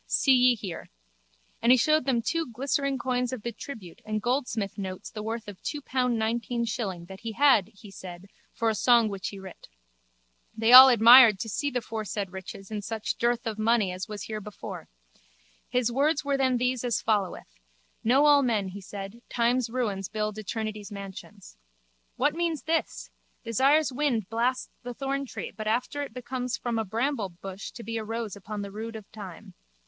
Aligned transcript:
See 0.07 0.33
ye 0.33 0.55
here. 0.55 0.89
And 1.61 1.71
he 1.71 1.77
showed 1.77 2.05
them 2.05 2.23
glistering 2.53 2.97
coins 2.97 3.31
of 3.31 3.43
the 3.43 3.51
tribute 3.51 4.01
and 4.03 4.19
goldsmith 4.19 4.79
notes 4.79 5.11
the 5.11 5.21
worth 5.21 5.47
of 5.47 5.61
two 5.61 5.79
pound 5.79 6.17
nineteen 6.17 6.65
shilling 6.65 7.05
that 7.05 7.19
he 7.19 7.33
had, 7.33 7.67
he 7.67 7.91
said, 7.91 8.25
for 8.51 8.67
a 8.67 8.73
song 8.73 9.09
which 9.09 9.27
he 9.29 9.37
writ. 9.37 9.67
They 10.57 10.73
all 10.73 10.89
admired 10.89 11.37
to 11.41 11.49
see 11.49 11.69
the 11.69 11.81
foresaid 11.83 12.31
riches 12.31 12.71
in 12.71 12.81
such 12.81 13.17
dearth 13.19 13.45
of 13.45 13.59
money 13.59 13.91
as 13.91 14.07
was 14.07 14.23
herebefore. 14.23 14.87
His 15.69 15.91
words 15.91 16.25
were 16.25 16.35
then 16.35 16.57
these 16.57 16.83
as 16.83 16.99
followeth: 16.99 17.59
Know 18.03 18.25
all 18.25 18.41
men, 18.41 18.69
he 18.69 18.81
said, 18.81 19.21
time's 19.29 19.69
ruins 19.69 20.09
build 20.09 20.39
eternity's 20.39 20.91
mansions. 20.91 21.57
What 22.15 22.33
means 22.33 22.63
this? 22.63 23.11
Desire's 23.43 23.93
wind 23.93 24.29
blasts 24.29 24.71
the 24.81 24.95
thorntree 24.95 25.51
but 25.55 25.67
after 25.67 26.01
it 26.01 26.11
becomes 26.11 26.57
from 26.57 26.79
a 26.79 26.85
bramblebush 26.85 27.69
to 27.73 27.83
be 27.83 27.97
a 27.97 28.03
rose 28.03 28.35
upon 28.35 28.63
the 28.63 28.71
rood 28.71 28.95
of 28.95 29.07
time. 29.11 29.53